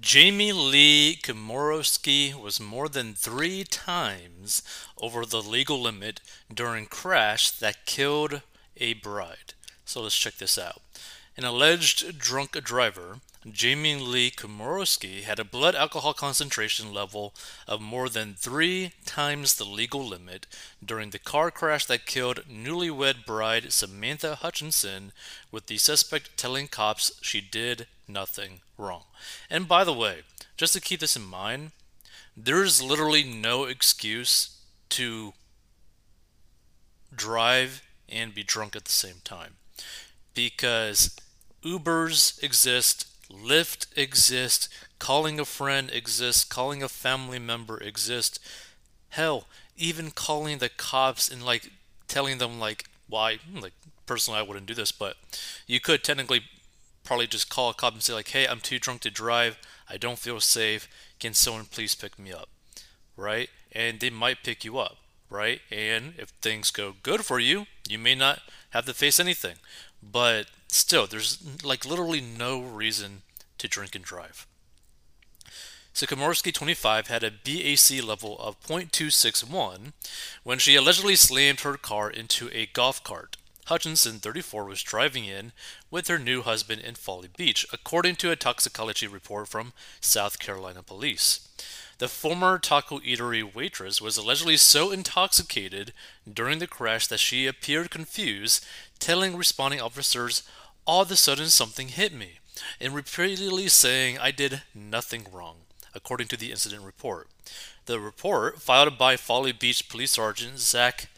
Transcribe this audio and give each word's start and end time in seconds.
Jamie 0.00 0.52
Lee 0.52 1.18
Komoroski 1.20 2.32
was 2.32 2.60
more 2.60 2.88
than 2.88 3.14
three 3.14 3.64
times 3.64 4.62
over 4.96 5.26
the 5.26 5.42
legal 5.42 5.80
limit 5.80 6.20
during 6.52 6.86
crash 6.86 7.50
that 7.50 7.84
killed 7.84 8.42
a 8.76 8.94
bride. 8.94 9.54
So 9.84 10.02
let's 10.02 10.16
check 10.16 10.34
this 10.34 10.56
out. 10.56 10.82
An 11.36 11.44
alleged 11.44 12.16
drunk 12.16 12.52
driver, 12.62 13.18
Jamie 13.48 13.96
Lee 13.96 14.30
Komoroski, 14.30 15.22
had 15.22 15.38
a 15.38 15.44
blood 15.44 15.74
alcohol 15.74 16.12
concentration 16.12 16.92
level 16.92 17.34
of 17.66 17.80
more 17.80 18.08
than 18.08 18.34
three 18.34 18.92
times 19.04 19.54
the 19.54 19.64
legal 19.64 20.04
limit 20.04 20.46
during 20.84 21.10
the 21.10 21.18
car 21.18 21.50
crash 21.50 21.86
that 21.86 22.06
killed 22.06 22.44
newlywed 22.50 23.24
bride 23.24 23.72
Samantha 23.72 24.36
Hutchinson, 24.36 25.12
with 25.52 25.66
the 25.66 25.78
suspect 25.78 26.36
telling 26.36 26.68
cops 26.68 27.12
she 27.20 27.40
did 27.40 27.86
nothing 28.08 28.60
wrong. 28.76 29.04
And 29.48 29.68
by 29.68 29.84
the 29.84 29.92
way, 29.92 30.22
just 30.56 30.72
to 30.72 30.80
keep 30.80 31.00
this 31.00 31.16
in 31.16 31.24
mind, 31.24 31.70
there's 32.36 32.82
literally 32.82 33.22
no 33.22 33.64
excuse 33.64 34.58
to 34.90 35.32
drive 37.14 37.82
and 38.08 38.34
be 38.34 38.42
drunk 38.42 38.74
at 38.74 38.84
the 38.84 38.92
same 38.92 39.20
time 39.24 39.54
because 40.34 41.16
Ubers 41.64 42.40
exist, 42.42 43.07
Lyft 43.30 43.86
exists, 43.96 44.68
calling 44.98 45.38
a 45.38 45.44
friend 45.44 45.90
exists, 45.92 46.44
calling 46.44 46.82
a 46.82 46.88
family 46.88 47.38
member 47.38 47.78
exists. 47.78 48.38
Hell, 49.10 49.46
even 49.76 50.10
calling 50.10 50.58
the 50.58 50.68
cops 50.68 51.30
and 51.30 51.44
like 51.44 51.70
telling 52.06 52.38
them 52.38 52.58
like 52.58 52.84
why 53.08 53.36
hmm, 53.36 53.58
like 53.58 53.74
personally 54.06 54.40
I 54.40 54.42
wouldn't 54.42 54.66
do 54.66 54.74
this, 54.74 54.92
but 54.92 55.16
you 55.66 55.80
could 55.80 56.02
technically 56.02 56.42
probably 57.04 57.26
just 57.26 57.48
call 57.48 57.70
a 57.70 57.74
cop 57.74 57.94
and 57.94 58.02
say 58.02 58.12
like, 58.12 58.28
"Hey, 58.28 58.46
I'm 58.46 58.60
too 58.60 58.78
drunk 58.78 59.02
to 59.02 59.10
drive. 59.10 59.58
I 59.88 59.96
don't 59.96 60.18
feel 60.18 60.40
safe. 60.40 60.88
Can 61.20 61.34
someone 61.34 61.66
please 61.66 61.94
pick 61.94 62.18
me 62.18 62.32
up?" 62.32 62.48
Right? 63.16 63.50
And 63.72 64.00
they 64.00 64.10
might 64.10 64.42
pick 64.42 64.64
you 64.64 64.78
up, 64.78 64.96
right? 65.30 65.60
And 65.70 66.14
if 66.18 66.30
things 66.30 66.70
go 66.70 66.94
good 67.02 67.24
for 67.24 67.38
you, 67.38 67.66
you 67.88 67.98
may 67.98 68.14
not 68.14 68.40
have 68.70 68.86
to 68.86 68.94
face 68.94 69.20
anything. 69.20 69.56
But 70.02 70.46
still, 70.68 71.06
there's 71.06 71.38
like 71.64 71.84
literally 71.84 72.20
no 72.20 72.60
reason 72.60 73.22
to 73.58 73.68
drink 73.68 73.94
and 73.94 74.04
drive. 74.04 74.46
So 75.92 76.06
Komoroski, 76.06 76.54
25, 76.54 77.08
had 77.08 77.24
a 77.24 77.32
BAC 77.32 78.04
level 78.04 78.38
of 78.38 78.60
0.261 78.60 79.92
when 80.44 80.60
she 80.60 80.76
allegedly 80.76 81.16
slammed 81.16 81.60
her 81.60 81.76
car 81.76 82.08
into 82.08 82.48
a 82.52 82.66
golf 82.66 83.02
cart. 83.02 83.36
Hutchinson, 83.66 84.18
34, 84.20 84.64
was 84.64 84.82
driving 84.82 85.24
in 85.24 85.52
with 85.90 86.08
her 86.08 86.18
new 86.18 86.42
husband 86.42 86.80
in 86.82 86.94
Folly 86.94 87.28
Beach, 87.36 87.66
according 87.72 88.16
to 88.16 88.30
a 88.30 88.36
toxicology 88.36 89.06
report 89.06 89.48
from 89.48 89.72
South 90.00 90.38
Carolina 90.38 90.82
police. 90.82 91.48
The 91.98 92.08
former 92.08 92.58
taco 92.58 93.00
eatery 93.00 93.42
waitress 93.42 94.00
was 94.00 94.16
allegedly 94.16 94.56
so 94.56 94.92
intoxicated 94.92 95.92
during 96.32 96.60
the 96.60 96.68
crash 96.68 97.08
that 97.08 97.18
she 97.18 97.46
appeared 97.46 97.90
confused, 97.90 98.64
telling 99.00 99.36
responding 99.36 99.80
officers, 99.80 100.44
All 100.88 101.02
of 101.02 101.10
a 101.10 101.16
sudden 101.16 101.50
something 101.50 101.88
hit 101.88 102.14
me, 102.14 102.38
and 102.80 102.94
repeatedly 102.94 103.68
saying 103.68 104.16
I 104.18 104.30
did 104.30 104.62
nothing 104.74 105.26
wrong, 105.30 105.56
according 105.94 106.28
to 106.28 106.36
the 106.38 106.50
incident 106.50 106.82
report. 106.82 107.28
The 107.84 108.00
report, 108.00 108.62
filed 108.62 108.96
by 108.96 109.18
Folly 109.18 109.52
Beach 109.52 109.86
Police 109.90 110.12
Sergeant 110.12 110.58
Zach 110.58 111.10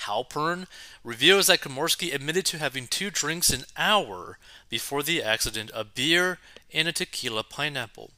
Halpern, 0.00 0.66
reveals 1.04 1.46
that 1.46 1.60
Komoroski 1.60 2.12
admitted 2.12 2.44
to 2.46 2.58
having 2.58 2.88
two 2.88 3.12
drinks 3.12 3.50
an 3.50 3.66
hour 3.76 4.36
before 4.68 5.04
the 5.04 5.22
accident 5.22 5.70
a 5.72 5.84
beer 5.84 6.40
and 6.74 6.88
a 6.88 6.92
tequila 6.92 7.44
pineapple. 7.44 8.10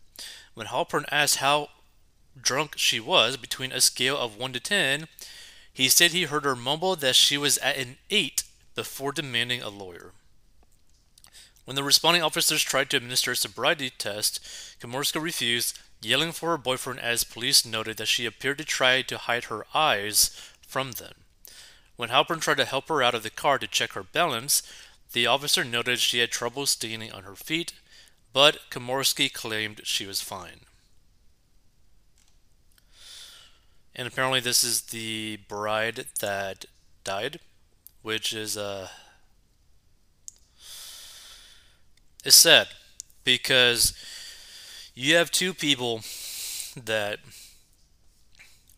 When 0.55 0.69
Halpern 0.69 1.05
asked 1.11 1.37
how 1.37 1.69
drunk 2.41 2.79
she 2.79 3.01
was 3.01 3.37
between 3.37 3.71
a 3.71 3.83
scale 3.83 4.17
of 4.17 4.39
1 4.39 4.55
to 4.55 4.61
10, 4.61 5.09
he 5.71 5.91
said 5.91 6.13
he 6.13 6.23
heard 6.23 6.47
her 6.47 6.57
mumble 6.57 6.97
that 6.97 7.17
she 7.17 7.37
was 7.37 7.59
at 7.59 7.77
an 7.77 7.99
8 8.09 8.45
before 8.75 9.13
demanding 9.13 9.61
a 9.61 9.69
lawyer. 9.69 10.13
When 11.65 11.77
the 11.77 11.83
responding 11.83 12.23
officers 12.23 12.63
tried 12.63 12.91
to 12.91 12.99
administer 12.99 13.33
a 13.33 13.37
sobriety 13.37 13.91
test, 13.91 14.41
Komoroski 14.81 15.23
refused, 15.23 15.79
yelling 16.03 16.33
for 16.33 16.51
her 16.51 16.59
boyfriend 16.59 17.01
as 17.01 17.25
police 17.25 17.65
noted 17.65 17.97
that 17.97 18.09
she 18.09 18.27
appeared 18.27 18.59
to 18.59 18.65
try 18.65 19.01
to 19.03 19.17
hide 19.19 19.45
her 19.45 19.67
eyes 19.75 20.31
from 20.61 20.93
them. 20.93 21.15
When 21.97 22.11
Halpern 22.11 22.41
tried 22.41 22.59
to 22.59 22.65
help 22.65 22.89
her 22.89 23.03
out 23.03 23.15
of 23.15 23.23
the 23.23 23.31
car 23.31 23.59
to 23.59 23.67
check 23.67 23.93
her 23.93 24.03
balance, 24.03 24.63
the 25.13 25.27
officer 25.27 25.65
noted 25.65 26.01
she 26.01 26.19
had 26.19 26.31
trouble 26.31 26.67
standing 26.67 27.13
on 27.13 27.23
her 27.23 27.37
feet, 27.37 27.73
but 28.33 28.59
Komoroski 28.71 29.33
claimed 29.33 29.81
she 29.85 30.07
was 30.07 30.21
fine. 30.21 30.61
And 33.97 34.09
apparently, 34.09 34.41
this 34.41 34.65
is 34.65 34.83
the 34.83 35.39
bride 35.49 36.07
that 36.21 36.65
died, 37.05 37.39
which 38.03 38.33
is 38.33 38.57
uh, 38.57 38.89
is 42.25 42.35
sad 42.35 42.69
because 43.25 43.95
you 44.95 45.15
have 45.17 45.31
two 45.31 45.53
people 45.55 46.01
that 46.77 47.19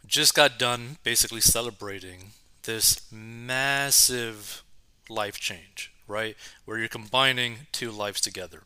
just 0.07 0.35
got 0.35 0.59
done 0.59 0.99
basically 1.03 1.41
celebrating 1.41 2.31
this 2.65 3.11
massive 3.13 4.63
life 5.09 5.39
change, 5.39 5.93
right? 6.07 6.37
Where 6.65 6.79
you're 6.79 6.89
combining 6.89 7.67
two 7.73 7.91
lives 7.91 8.21
together. 8.21 8.63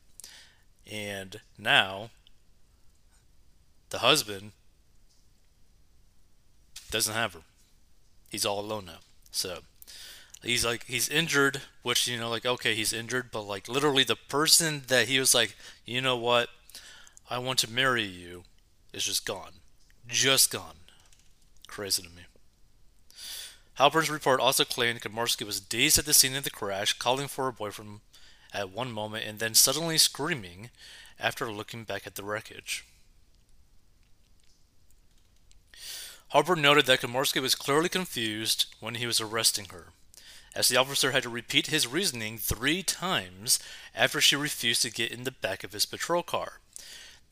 And 0.90 1.40
now 1.58 2.10
the 3.90 3.98
husband 3.98 4.52
doesn't 6.90 7.14
have 7.14 7.34
her. 7.34 7.42
He's 8.30 8.46
all 8.46 8.60
alone 8.60 8.86
now. 8.86 8.98
So 9.30 9.60
he's 10.42 10.64
like 10.64 10.84
he's 10.86 11.08
injured, 11.08 11.62
which 11.82 12.06
you 12.08 12.18
know 12.18 12.30
like 12.30 12.46
okay, 12.46 12.74
he's 12.74 12.92
injured, 12.92 13.30
but 13.30 13.42
like 13.42 13.68
literally 13.68 14.04
the 14.04 14.16
person 14.16 14.82
that 14.88 15.08
he 15.08 15.18
was 15.18 15.34
like, 15.34 15.56
"You 15.84 16.00
know 16.00 16.16
what? 16.16 16.48
I 17.28 17.38
want 17.38 17.58
to 17.60 17.70
marry 17.70 18.04
you." 18.04 18.44
is 18.92 19.04
just 19.04 19.24
gone. 19.24 19.52
Just 20.06 20.50
gone. 20.50 20.76
Crazy 21.68 22.02
to 22.02 22.08
me. 22.08 22.22
Halpern's 23.78 24.10
report 24.10 24.40
also 24.40 24.64
claimed 24.64 25.00
Komoroski 25.00 25.46
was 25.46 25.60
dazed 25.60 25.98
at 25.98 26.04
the 26.04 26.12
scene 26.12 26.36
of 26.36 26.44
the 26.44 26.50
crash, 26.50 26.92
calling 26.92 27.28
for 27.28 27.44
her 27.44 27.52
boyfriend 27.52 28.00
at 28.52 28.70
one 28.70 28.90
moment 28.92 29.24
and 29.26 29.38
then 29.38 29.54
suddenly 29.54 29.96
screaming 29.96 30.70
after 31.18 31.50
looking 31.50 31.84
back 31.84 32.06
at 32.06 32.14
the 32.16 32.24
wreckage. 32.24 32.84
Halpern 36.34 36.60
noted 36.60 36.86
that 36.86 37.00
Komoroski 37.00 37.40
was 37.40 37.54
clearly 37.54 37.88
confused 37.88 38.66
when 38.80 38.96
he 38.96 39.06
was 39.06 39.20
arresting 39.20 39.66
her, 39.66 39.88
as 40.54 40.68
the 40.68 40.76
officer 40.76 41.12
had 41.12 41.22
to 41.22 41.28
repeat 41.28 41.68
his 41.68 41.86
reasoning 41.86 42.38
three 42.38 42.82
times 42.82 43.58
after 43.94 44.20
she 44.20 44.36
refused 44.36 44.82
to 44.82 44.90
get 44.90 45.12
in 45.12 45.24
the 45.24 45.30
back 45.30 45.62
of 45.62 45.72
his 45.72 45.86
patrol 45.86 46.22
car. 46.22 46.60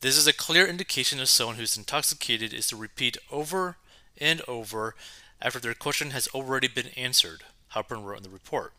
This 0.01 0.17
is 0.17 0.27
a 0.27 0.33
clear 0.33 0.65
indication 0.65 1.19
of 1.19 1.27
someone 1.27 1.57
who's 1.57 1.77
intoxicated 1.77 2.53
is 2.53 2.67
to 2.67 2.77
repeat 2.77 3.17
over 3.29 3.75
and 4.17 4.41
over 4.47 4.95
after 5.41 5.59
their 5.59 5.73
question 5.73 6.11
has 6.11 6.27
already 6.29 6.67
been 6.67 6.87
answered, 6.95 7.43
Halpern 7.73 8.03
wrote 8.03 8.17
in 8.17 8.23
the 8.23 8.29
report. 8.29 8.73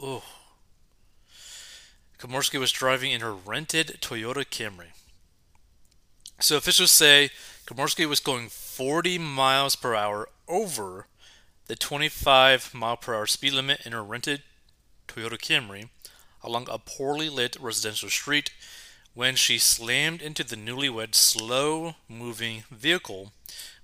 Oh. 0.00 0.22
Komoroski 2.18 2.58
was 2.58 2.72
driving 2.72 3.12
in 3.12 3.20
her 3.20 3.32
rented 3.32 3.98
Toyota 4.00 4.44
Camry. 4.44 4.92
So 6.40 6.56
officials 6.56 6.92
say 6.92 7.30
Komoroski 7.66 8.08
was 8.08 8.20
going 8.20 8.48
40 8.48 9.18
miles 9.18 9.76
per 9.76 9.94
hour 9.94 10.28
over 10.46 11.06
the 11.68 11.76
25 11.76 12.74
mile 12.74 12.96
per 12.96 13.14
hour 13.14 13.26
speed 13.26 13.52
limit 13.52 13.86
in 13.86 13.92
her 13.92 14.02
rented 14.02 14.42
Toyota 15.06 15.38
Camry 15.38 15.88
along 16.42 16.66
a 16.70 16.78
poorly 16.78 17.28
lit 17.28 17.56
residential 17.60 18.08
street 18.08 18.50
when 19.14 19.36
she 19.36 19.58
slammed 19.58 20.22
into 20.22 20.44
the 20.44 20.56
newlywed 20.56 21.14
slow 21.14 21.94
moving 22.08 22.62
vehicle, 22.70 23.32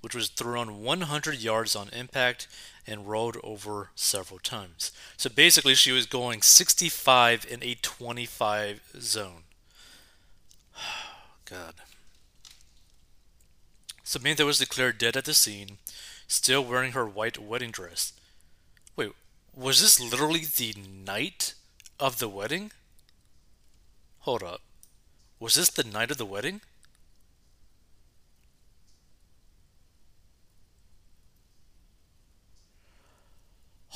which 0.00 0.14
was 0.14 0.28
thrown 0.28 0.82
100 0.82 1.42
yards 1.42 1.74
on 1.74 1.88
impact 1.90 2.46
and 2.86 3.08
rolled 3.08 3.36
over 3.42 3.90
several 3.94 4.38
times. 4.38 4.92
So 5.16 5.28
basically, 5.28 5.74
she 5.74 5.90
was 5.90 6.06
going 6.06 6.42
65 6.42 7.46
in 7.50 7.62
a 7.62 7.74
25 7.74 8.80
zone. 9.00 9.42
God. 11.50 11.74
Samantha 14.04 14.44
was 14.44 14.58
declared 14.58 14.98
dead 14.98 15.16
at 15.16 15.24
the 15.24 15.34
scene, 15.34 15.78
still 16.26 16.64
wearing 16.64 16.92
her 16.92 17.06
white 17.06 17.38
wedding 17.38 17.70
dress. 17.70 18.12
Wait, 18.96 19.12
was 19.54 19.80
this 19.80 20.00
literally 20.00 20.44
the 20.44 20.74
night 21.04 21.54
of 22.00 22.18
the 22.18 22.28
wedding? 22.28 22.72
Hold 24.20 24.42
up. 24.42 24.60
Was 25.38 25.54
this 25.54 25.68
the 25.68 25.84
night 25.84 26.10
of 26.10 26.18
the 26.18 26.24
wedding? 26.24 26.60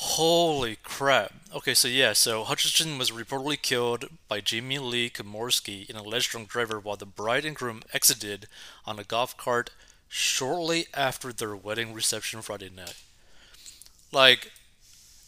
Holy 0.00 0.76
crap. 0.76 1.32
Okay, 1.54 1.75
so 1.75 1.88
yeah, 1.88 2.12
so 2.12 2.44
Hutchinson 2.44 2.98
was 2.98 3.10
reportedly 3.10 3.60
killed 3.60 4.04
by 4.28 4.40
Jamie 4.40 4.78
Lee 4.78 5.10
Komoroski, 5.10 5.88
an 5.88 5.96
alleged 5.96 6.30
drunk 6.30 6.48
driver, 6.48 6.78
while 6.78 6.96
the 6.96 7.06
bride 7.06 7.44
and 7.44 7.56
groom 7.56 7.82
exited 7.92 8.46
on 8.84 8.98
a 8.98 9.04
golf 9.04 9.36
cart 9.36 9.70
shortly 10.08 10.87
after 10.94 11.32
their 11.32 11.55
wedding 11.55 11.94
reception 11.94 12.43
Friday 12.43 12.70
night. 12.75 12.96
Like, 14.12 14.50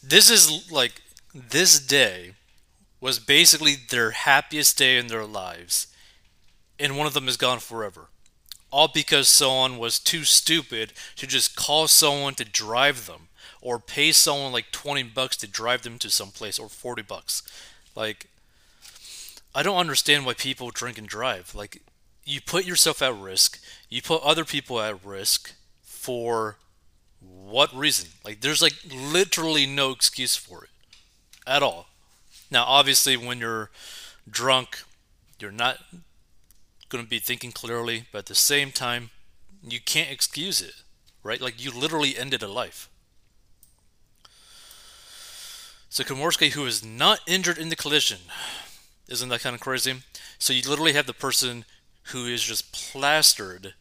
this 0.02 0.30
is 0.30 0.70
like 0.70 1.02
this 1.34 1.78
day 1.78 2.34
was 3.00 3.18
basically 3.18 3.76
their 3.76 4.10
happiest 4.10 4.76
day 4.78 4.98
in 4.98 5.06
their 5.06 5.24
lives, 5.24 5.86
and 6.78 6.96
one 6.96 7.06
of 7.06 7.14
them 7.14 7.28
is 7.28 7.36
gone 7.36 7.58
forever. 7.58 8.08
All 8.70 8.88
because 8.88 9.28
someone 9.28 9.78
was 9.78 9.98
too 9.98 10.24
stupid 10.24 10.92
to 11.16 11.26
just 11.26 11.56
call 11.56 11.88
someone 11.88 12.34
to 12.34 12.44
drive 12.44 13.06
them 13.06 13.28
or 13.60 13.78
pay 13.78 14.12
someone 14.12 14.52
like 14.52 14.70
20 14.70 15.02
bucks 15.04 15.36
to 15.38 15.46
drive 15.46 15.82
them 15.82 15.98
to 15.98 16.10
some 16.10 16.30
place 16.30 16.58
or 16.58 16.68
40 16.68 17.02
bucks. 17.02 17.42
Like 17.96 18.26
I 19.54 19.62
don't 19.62 19.76
understand 19.76 20.24
why 20.24 20.34
people 20.34 20.70
drink 20.70 20.98
and 20.98 21.08
drive. 21.08 21.54
Like 21.54 21.82
you 22.24 22.40
put 22.40 22.64
yourself 22.64 23.02
at 23.02 23.14
risk, 23.16 23.60
you 23.88 24.02
put 24.02 24.22
other 24.22 24.44
people 24.44 24.80
at 24.80 25.04
risk 25.04 25.54
for 25.82 26.56
what 27.20 27.74
reason? 27.74 28.10
Like 28.24 28.40
there's 28.40 28.62
like 28.62 28.74
literally 28.92 29.66
no 29.66 29.90
excuse 29.90 30.36
for 30.36 30.64
it 30.64 30.70
at 31.46 31.62
all. 31.62 31.88
Now, 32.50 32.64
obviously 32.64 33.16
when 33.16 33.38
you're 33.40 33.70
drunk, 34.28 34.82
you're 35.38 35.50
not 35.50 35.78
going 36.88 37.02
to 37.04 37.08
be 37.08 37.18
thinking 37.18 37.52
clearly, 37.52 38.04
but 38.12 38.20
at 38.20 38.26
the 38.26 38.34
same 38.34 38.72
time, 38.72 39.10
you 39.62 39.80
can't 39.80 40.10
excuse 40.10 40.60
it, 40.60 40.82
right? 41.22 41.40
Like 41.40 41.62
you 41.62 41.70
literally 41.70 42.16
ended 42.18 42.42
a 42.42 42.48
life. 42.48 42.88
So 45.88 46.04
Komoroski, 46.04 46.52
who 46.52 46.66
is 46.66 46.84
not 46.84 47.20
injured 47.26 47.58
in 47.58 47.68
the 47.68 47.76
collision, 47.76 48.18
isn't 49.08 49.28
that 49.28 49.40
kind 49.40 49.54
of 49.54 49.60
crazy? 49.60 50.02
So 50.38 50.52
you 50.52 50.62
literally 50.68 50.92
have 50.92 51.06
the 51.06 51.12
person 51.12 51.64
who 52.04 52.26
is 52.26 52.42
just 52.42 52.72
plastered, 52.72 53.74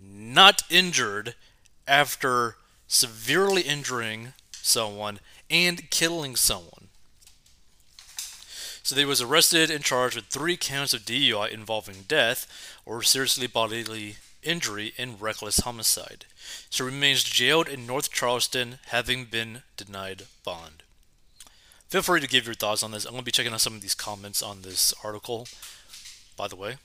not 0.00 0.62
injured, 0.70 1.34
after 1.86 2.56
severely 2.86 3.62
injuring 3.62 4.32
someone 4.52 5.18
and 5.48 5.90
killing 5.90 6.36
someone. 6.36 6.88
So 8.82 8.94
they 8.94 9.04
was 9.04 9.20
arrested 9.20 9.70
and 9.70 9.84
charged 9.84 10.16
with 10.16 10.26
three 10.26 10.56
counts 10.56 10.94
of 10.94 11.02
DUI 11.02 11.50
involving 11.50 12.04
death 12.08 12.78
or 12.84 13.02
seriously 13.02 13.46
bodily 13.46 14.16
injury 14.42 14.92
and 14.98 15.20
reckless 15.20 15.60
homicide. 15.60 16.24
So 16.70 16.84
remains 16.84 17.22
jailed 17.22 17.68
in 17.68 17.86
North 17.86 18.10
Charleston, 18.10 18.78
having 18.86 19.26
been 19.26 19.62
denied 19.76 20.24
bond. 20.44 20.82
Feel 21.88 22.02
free 22.02 22.20
to 22.20 22.28
give 22.28 22.46
your 22.46 22.54
thoughts 22.54 22.82
on 22.82 22.92
this. 22.92 23.04
I'm 23.04 23.12
going 23.12 23.22
to 23.22 23.24
be 23.24 23.32
checking 23.32 23.52
out 23.52 23.60
some 23.60 23.74
of 23.74 23.80
these 23.80 23.94
comments 23.94 24.42
on 24.42 24.62
this 24.62 24.94
article. 25.04 25.46
By 26.36 26.48
the 26.48 26.56
way, 26.56 26.76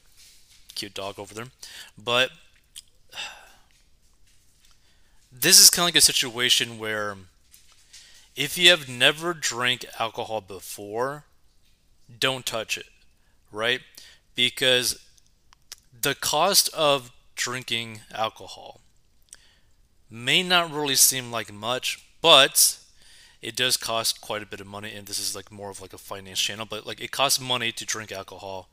cute 0.75 0.93
dog 0.93 1.17
over 1.17 1.33
there. 1.33 1.47
But 1.97 2.31
this 5.31 5.59
is 5.59 5.69
kind 5.69 5.83
of 5.83 5.87
like 5.87 5.95
a 5.95 6.01
situation 6.01 6.77
where 6.77 7.17
if 8.35 8.57
you 8.57 8.69
have 8.69 8.89
never 8.89 9.33
drank 9.33 9.85
alcohol 9.99 10.41
before, 10.41 11.23
don't 12.19 12.45
touch 12.45 12.77
it, 12.77 12.87
right? 13.51 13.81
Because 14.35 14.99
the 15.99 16.15
cost 16.15 16.69
of 16.73 17.11
drinking 17.35 18.01
alcohol 18.13 18.81
may 20.09 20.43
not 20.43 20.71
really 20.71 20.95
seem 20.95 21.31
like 21.31 21.51
much, 21.51 22.03
but 22.21 22.79
it 23.45 23.55
does 23.55 23.77
cost 23.77 24.21
quite 24.21 24.41
a 24.41 24.45
bit 24.47 24.59
of 24.59 24.65
money 24.65 24.91
and 24.95 25.05
this 25.05 25.19
is 25.19 25.35
like 25.35 25.51
more 25.51 25.69
of 25.69 25.79
like 25.79 25.93
a 25.93 25.99
finance 25.99 26.39
channel 26.39 26.65
but 26.67 26.87
like 26.87 26.99
it 26.99 27.11
costs 27.11 27.39
money 27.39 27.71
to 27.71 27.85
drink 27.85 28.11
alcohol. 28.11 28.69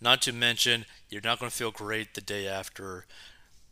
Not 0.00 0.20
to 0.22 0.32
mention 0.32 0.84
you're 1.08 1.22
not 1.22 1.38
going 1.38 1.48
to 1.48 1.56
feel 1.56 1.70
great 1.70 2.14
the 2.14 2.20
day 2.20 2.48
after. 2.48 3.06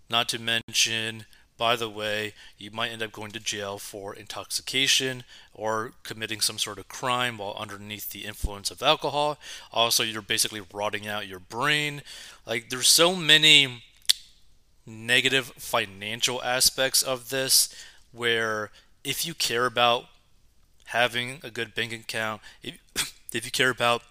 Not 0.09 0.29
to 0.29 0.39
mention 0.39 1.25
by 1.59 1.75
the 1.75 1.91
way 1.91 2.35
you 2.57 2.71
might 2.71 2.93
end 2.93 3.03
up 3.03 3.11
going 3.11 3.33
to 3.33 3.41
jail 3.41 3.79
for 3.79 4.15
intoxication 4.15 5.25
or 5.53 5.95
committing 6.05 6.41
some 6.41 6.59
sort 6.59 6.79
of 6.79 6.87
crime 6.87 7.39
while 7.39 7.57
underneath 7.59 8.11
the 8.11 8.25
influence 8.25 8.71
of 8.71 8.81
alcohol. 8.81 9.39
Also 9.73 10.05
you're 10.05 10.23
basically 10.23 10.63
rotting 10.73 11.09
out 11.09 11.27
your 11.27 11.41
brain. 11.41 12.01
Like 12.47 12.71
there's 12.71 12.87
so 12.87 13.17
many 13.17 13.83
negative 14.87 15.47
financial 15.59 16.41
aspects 16.45 17.03
of 17.03 17.31
this 17.31 17.75
where 18.13 18.71
if 19.03 19.27
you 19.27 19.35
care 19.35 19.67
about 19.67 20.05
having 20.87 21.41
a 21.43 21.51
good 21.51 21.75
bank 21.75 21.93
account, 21.93 22.41
if, 22.63 22.79
if 23.33 23.45
you 23.45 23.51
care 23.51 23.71
about 23.71 24.03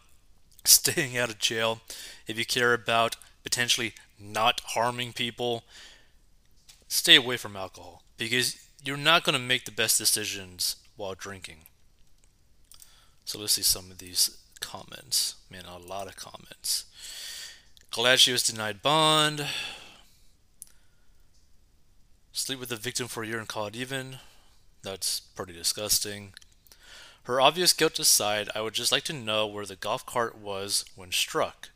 staying 0.65 1.17
out 1.17 1.29
of 1.29 1.39
jail, 1.39 1.81
if 2.27 2.37
you 2.37 2.45
care 2.45 2.73
about 2.73 3.15
potentially 3.43 3.93
not 4.19 4.61
harming 4.67 5.13
people, 5.13 5.63
stay 6.87 7.15
away 7.15 7.37
from 7.37 7.55
alcohol 7.55 8.03
because 8.17 8.57
you're 8.83 8.97
not 8.97 9.23
going 9.23 9.33
to 9.33 9.39
make 9.39 9.65
the 9.65 9.71
best 9.71 9.97
decisions 9.97 10.77
while 10.95 11.15
drinking. 11.15 11.57
So 13.25 13.39
let's 13.39 13.53
see 13.53 13.61
some 13.61 13.89
of 13.91 13.99
these 13.99 14.37
comments. 14.59 15.35
Man, 15.49 15.63
a 15.65 15.77
lot 15.77 16.07
of 16.07 16.15
comments. 16.15 16.85
Glad 17.91 18.19
she 18.19 18.31
was 18.31 18.43
denied 18.43 18.81
bond. 18.81 19.47
Sleep 22.31 22.59
with 22.59 22.69
the 22.69 22.75
victim 22.75 23.07
for 23.07 23.23
a 23.23 23.27
year 23.27 23.39
and 23.39 23.47
call 23.47 23.67
it 23.67 23.75
even. 23.75 24.17
That's 24.81 25.19
pretty 25.19 25.53
disgusting. 25.53 26.33
Her 27.23 27.39
obvious 27.39 27.71
guilt 27.71 27.99
aside, 27.99 28.49
I 28.53 28.61
would 28.61 28.73
just 28.73 28.91
like 28.91 29.03
to 29.05 29.13
know 29.13 29.47
where 29.47 29.65
the 29.65 29.77
golf 29.77 30.05
cart 30.05 30.37
was 30.37 30.83
when 30.95 31.11
struck. 31.11 31.69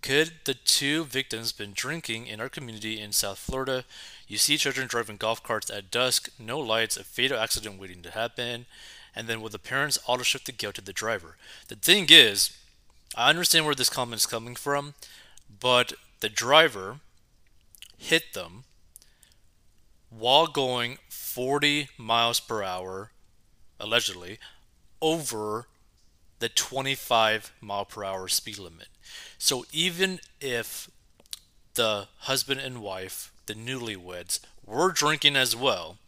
Could 0.00 0.32
the 0.44 0.54
two 0.54 1.04
victims 1.04 1.52
been 1.52 1.72
drinking 1.74 2.26
in 2.26 2.40
our 2.40 2.48
community 2.48 3.00
in 3.00 3.12
South 3.12 3.38
Florida? 3.38 3.84
You 4.28 4.38
see 4.38 4.56
children 4.56 4.86
driving 4.86 5.16
golf 5.16 5.42
carts 5.42 5.70
at 5.70 5.90
dusk, 5.90 6.28
no 6.38 6.58
lights, 6.58 6.96
a 6.96 7.04
fatal 7.04 7.38
accident 7.38 7.80
waiting 7.80 8.02
to 8.02 8.10
happen, 8.12 8.66
and 9.14 9.28
then 9.28 9.40
would 9.40 9.52
the 9.52 9.58
parents 9.58 9.98
auto 10.06 10.22
shift 10.22 10.46
the 10.46 10.52
guilt 10.52 10.76
to 10.76 10.80
the 10.80 10.92
driver? 10.92 11.36
The 11.68 11.76
thing 11.76 12.06
is, 12.08 12.56
I 13.16 13.28
understand 13.28 13.66
where 13.66 13.74
this 13.74 13.90
comment 13.90 14.20
is 14.20 14.26
coming 14.26 14.54
from, 14.54 14.94
but 15.60 15.94
the 16.20 16.28
driver 16.28 17.00
hit 17.98 18.34
them 18.34 18.64
while 20.10 20.46
going 20.46 20.98
40 21.08 21.88
miles 21.98 22.40
per 22.40 22.62
hour, 22.62 23.10
allegedly, 23.80 24.38
over 25.02 25.66
the 26.38 26.48
25 26.48 27.52
mile 27.60 27.84
per 27.84 28.04
hour 28.04 28.28
speed 28.28 28.58
limit. 28.58 28.88
So 29.36 29.66
even 29.72 30.20
if 30.40 30.90
the 31.74 32.08
husband 32.20 32.60
and 32.60 32.80
wife, 32.80 33.32
the 33.46 33.54
newlyweds, 33.54 34.40
were 34.64 34.92
drinking 34.92 35.36
as 35.36 35.54
well, 35.54 35.98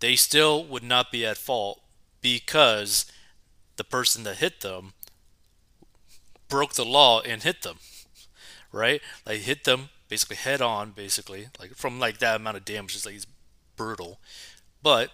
they 0.00 0.16
still 0.16 0.64
would 0.64 0.82
not 0.82 1.12
be 1.12 1.24
at 1.24 1.36
fault 1.36 1.80
because 2.20 3.06
the 3.76 3.84
person 3.84 4.24
that 4.24 4.38
hit 4.38 4.60
them 4.60 4.92
broke 6.48 6.74
the 6.74 6.84
law 6.84 7.20
and 7.20 7.42
hit 7.42 7.62
them. 7.62 7.78
Right? 8.72 9.00
Like 9.26 9.40
hit 9.40 9.64
them 9.64 9.90
basically 10.08 10.36
head 10.36 10.60
on 10.60 10.90
basically, 10.90 11.48
like 11.58 11.74
from 11.74 11.98
like 11.98 12.18
that 12.18 12.36
amount 12.36 12.56
of 12.56 12.64
damage 12.64 12.94
is 12.94 13.06
like 13.06 13.14
it's 13.14 13.26
brutal. 13.76 14.18
But 14.82 15.10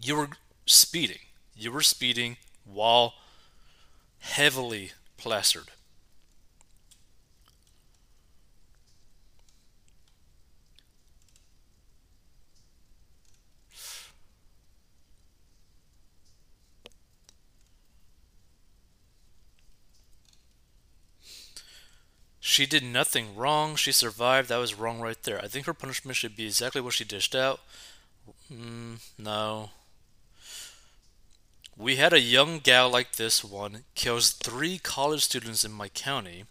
you 0.00 0.16
were 0.16 0.28
speeding. 0.66 1.18
You 1.54 1.72
were 1.72 1.82
speeding 1.82 2.36
while 2.64 3.14
heavily 4.20 4.92
plastered. 5.18 5.70
She 22.40 22.66
did 22.66 22.82
nothing 22.82 23.34
wrong. 23.36 23.74
She 23.76 23.90
survived. 23.90 24.48
That 24.50 24.56
was 24.58 24.74
wrong 24.74 25.00
right 25.00 25.20
there. 25.22 25.42
I 25.42 25.48
think 25.48 25.64
her 25.66 25.72
punishment 25.74 26.16
should 26.16 26.36
be 26.36 26.44
exactly 26.46 26.80
what 26.82 26.92
she 26.94 27.04
dished 27.04 27.34
out. 27.34 27.60
Mm, 28.52 29.00
no. 29.18 29.70
We 31.76 31.96
had 31.96 32.12
a 32.12 32.20
young 32.20 32.58
gal 32.58 32.90
like 32.90 33.16
this 33.16 33.42
one 33.42 33.84
kills 33.94 34.30
three 34.30 34.78
college 34.78 35.24
students 35.24 35.64
in 35.64 35.72
my 35.72 35.88
county. 35.88 36.44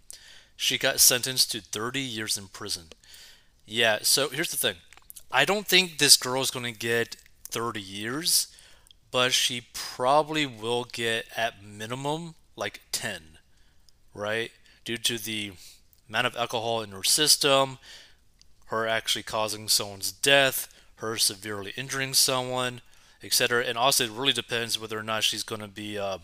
She 0.55 0.77
got 0.77 0.99
sentenced 0.99 1.51
to 1.51 1.61
30 1.61 1.99
years 1.99 2.37
in 2.37 2.47
prison. 2.47 2.87
Yeah, 3.65 3.99
so 4.01 4.29
here's 4.29 4.51
the 4.51 4.57
thing. 4.57 4.77
I 5.31 5.45
don't 5.45 5.67
think 5.67 5.97
this 5.97 6.17
girl 6.17 6.41
is 6.41 6.51
going 6.51 6.71
to 6.71 6.77
get 6.77 7.15
30 7.49 7.79
years, 7.79 8.47
but 9.11 9.31
she 9.31 9.67
probably 9.73 10.45
will 10.45 10.85
get 10.85 11.25
at 11.37 11.63
minimum 11.63 12.35
like 12.55 12.81
10, 12.91 13.37
right? 14.13 14.51
Due 14.83 14.97
to 14.97 15.17
the 15.17 15.53
amount 16.09 16.27
of 16.27 16.35
alcohol 16.35 16.81
in 16.81 16.91
her 16.91 17.03
system, 17.03 17.77
her 18.65 18.87
actually 18.87 19.23
causing 19.23 19.67
someone's 19.67 20.11
death, 20.11 20.67
her 20.95 21.17
severely 21.17 21.73
injuring 21.77 22.13
someone, 22.13 22.81
etc. 23.23 23.63
And 23.65 23.77
also, 23.77 24.05
it 24.05 24.11
really 24.11 24.33
depends 24.33 24.79
whether 24.79 24.97
or 24.97 25.03
not 25.03 25.23
she's 25.23 25.43
going 25.43 25.61
to 25.61 25.67
be 25.67 25.97
uh, 25.97 26.19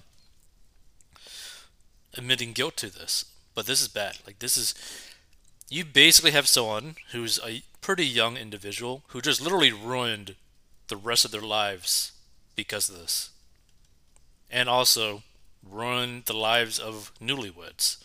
admitting 2.16 2.54
guilt 2.54 2.78
to 2.78 2.90
this. 2.90 3.26
But 3.54 3.66
this 3.66 3.82
is 3.82 3.88
bad. 3.88 4.18
Like 4.26 4.40
this 4.40 4.58
is 4.58 4.76
you 5.70 5.84
basically 5.84 6.32
have 6.32 6.48
someone 6.48 6.96
who's 7.12 7.40
a 7.44 7.64
pretty 7.82 8.06
young 8.06 8.38
individual 8.38 9.04
who 9.08 9.22
just 9.22 9.42
literally 9.42 9.72
ruined 9.72 10.36
the 10.88 10.96
rest 10.96 11.26
of 11.26 11.32
their 11.32 11.42
lives 11.42 12.14
because 12.56 12.90
of 12.90 12.98
this. 12.98 13.32
And 14.50 14.70
also 14.70 15.24
ruined 15.70 16.26
the 16.26 16.38
lives 16.38 16.80
of 16.80 17.12
newlyweds. 17.22 17.98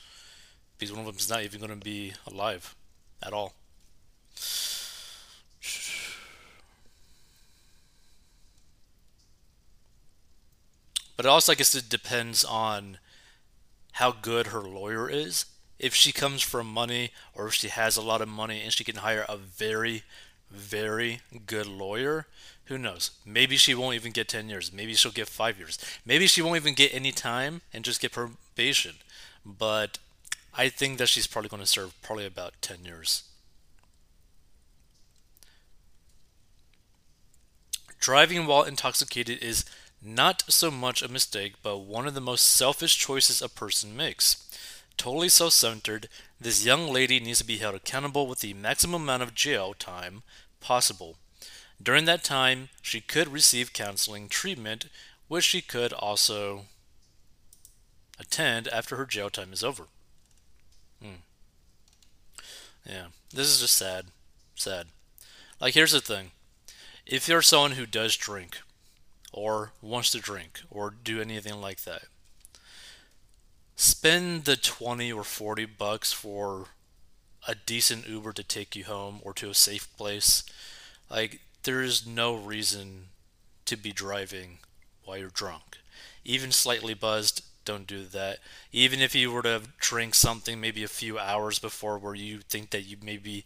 Because 0.78 0.92
one 0.92 1.00
of 1.00 1.06
them 1.06 1.16
is 1.16 1.30
not 1.30 1.44
even 1.44 1.60
going 1.60 1.78
to 1.78 1.84
be 1.84 2.14
alive 2.26 2.74
at 3.22 3.32
all. 3.32 3.54
But 11.22 11.28
also, 11.28 11.52
I 11.52 11.54
guess 11.54 11.72
it 11.76 11.88
depends 11.88 12.44
on 12.44 12.98
how 13.92 14.10
good 14.10 14.48
her 14.48 14.60
lawyer 14.60 15.08
is. 15.08 15.44
If 15.78 15.94
she 15.94 16.10
comes 16.10 16.42
from 16.42 16.66
money 16.66 17.12
or 17.32 17.46
if 17.46 17.54
she 17.54 17.68
has 17.68 17.96
a 17.96 18.02
lot 18.02 18.20
of 18.20 18.28
money 18.28 18.60
and 18.60 18.72
she 18.72 18.82
can 18.82 18.96
hire 18.96 19.24
a 19.28 19.36
very, 19.36 20.02
very 20.50 21.20
good 21.46 21.68
lawyer, 21.68 22.26
who 22.64 22.76
knows? 22.76 23.12
Maybe 23.24 23.56
she 23.56 23.72
won't 23.72 23.94
even 23.94 24.10
get 24.10 24.26
10 24.26 24.48
years. 24.48 24.72
Maybe 24.72 24.94
she'll 24.94 25.12
get 25.12 25.28
5 25.28 25.58
years. 25.58 25.78
Maybe 26.04 26.26
she 26.26 26.42
won't 26.42 26.56
even 26.56 26.74
get 26.74 26.92
any 26.92 27.12
time 27.12 27.62
and 27.72 27.84
just 27.84 28.00
get 28.00 28.10
probation. 28.10 28.96
But 29.46 29.98
I 30.52 30.68
think 30.68 30.98
that 30.98 31.08
she's 31.08 31.28
probably 31.28 31.50
going 31.50 31.62
to 31.62 31.68
serve 31.68 31.94
probably 32.02 32.26
about 32.26 32.54
10 32.62 32.84
years. 32.84 33.22
Driving 38.00 38.46
while 38.46 38.64
intoxicated 38.64 39.40
is 39.40 39.64
not 40.04 40.42
so 40.48 40.70
much 40.70 41.02
a 41.02 41.08
mistake, 41.08 41.54
but 41.62 41.78
one 41.78 42.06
of 42.06 42.14
the 42.14 42.20
most 42.20 42.44
selfish 42.44 42.98
choices 42.98 43.40
a 43.40 43.48
person 43.48 43.96
makes. 43.96 44.48
Totally 44.96 45.28
self 45.28 45.52
centered, 45.52 46.08
this 46.40 46.64
young 46.64 46.88
lady 46.88 47.20
needs 47.20 47.38
to 47.38 47.44
be 47.44 47.58
held 47.58 47.74
accountable 47.74 48.26
with 48.26 48.40
the 48.40 48.54
maximum 48.54 49.02
amount 49.02 49.22
of 49.22 49.34
jail 49.34 49.74
time 49.74 50.22
possible. 50.60 51.16
During 51.82 52.04
that 52.04 52.24
time, 52.24 52.68
she 52.80 53.00
could 53.00 53.28
receive 53.28 53.72
counseling 53.72 54.28
treatment, 54.28 54.86
which 55.28 55.44
she 55.44 55.60
could 55.60 55.92
also 55.92 56.66
attend 58.18 58.68
after 58.68 58.96
her 58.96 59.06
jail 59.06 59.30
time 59.30 59.52
is 59.52 59.64
over. 59.64 59.84
Hmm. 61.00 61.22
Yeah, 62.86 63.06
this 63.32 63.48
is 63.48 63.60
just 63.60 63.76
sad. 63.76 64.06
Sad. 64.54 64.88
Like, 65.60 65.74
here's 65.74 65.92
the 65.92 66.00
thing 66.00 66.32
if 67.06 67.28
you're 67.28 67.42
someone 67.42 67.72
who 67.72 67.86
does 67.86 68.16
drink, 68.16 68.58
or 69.32 69.72
wants 69.80 70.10
to 70.10 70.18
drink 70.18 70.60
or 70.70 70.90
do 70.90 71.20
anything 71.20 71.60
like 71.60 71.82
that. 71.84 72.02
Spend 73.76 74.44
the 74.44 74.56
20 74.56 75.12
or 75.12 75.24
40 75.24 75.64
bucks 75.64 76.12
for 76.12 76.66
a 77.48 77.54
decent 77.54 78.08
Uber 78.08 78.32
to 78.34 78.44
take 78.44 78.76
you 78.76 78.84
home 78.84 79.20
or 79.22 79.32
to 79.34 79.50
a 79.50 79.54
safe 79.54 79.88
place. 79.96 80.44
Like, 81.10 81.40
there 81.64 81.82
is 81.82 82.06
no 82.06 82.34
reason 82.34 83.06
to 83.66 83.76
be 83.76 83.92
driving 83.92 84.58
while 85.04 85.18
you're 85.18 85.28
drunk. 85.28 85.78
Even 86.24 86.52
slightly 86.52 86.94
buzzed, 86.94 87.42
don't 87.64 87.86
do 87.86 88.04
that. 88.04 88.38
Even 88.72 89.00
if 89.00 89.14
you 89.14 89.32
were 89.32 89.42
to 89.42 89.62
drink 89.78 90.14
something 90.14 90.60
maybe 90.60 90.84
a 90.84 90.88
few 90.88 91.18
hours 91.18 91.58
before 91.58 91.98
where 91.98 92.14
you 92.14 92.38
think 92.38 92.70
that 92.70 92.82
you 92.82 92.96
maybe 93.02 93.44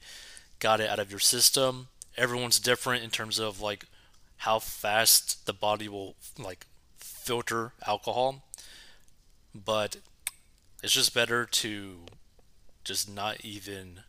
got 0.59 0.81
it 0.81 0.89
out 0.89 0.99
of 0.99 1.11
your 1.11 1.21
system, 1.21 1.89
everyone's 2.17 2.61
different 2.61 3.05
in 3.05 3.11
terms 3.11 3.39
of 3.39 3.61
like 3.61 3.85
how 4.39 4.59
fast 4.59 5.47
the 5.47 5.53
body 5.53 5.89
will 5.89 6.17
like 6.39 6.67
filter 6.99 7.73
alcohol. 7.87 8.45
But 9.55 9.97
it's 10.83 10.93
just 10.93 11.15
better 11.15 11.47
to 11.47 12.01
just 12.85 13.11
not 13.11 13.45
even 13.45 14.01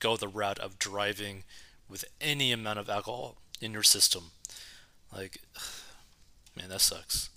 go 0.00 0.16
the 0.16 0.28
route 0.28 0.58
of 0.58 0.78
driving 0.78 1.44
with 1.88 2.04
any 2.20 2.52
amount 2.52 2.78
of 2.78 2.88
alcohol 2.88 3.36
in 3.60 3.72
your 3.72 3.82
system. 3.82 4.32
Like, 5.14 5.42
man, 6.56 6.70
that 6.70 6.80
sucks. 6.80 7.30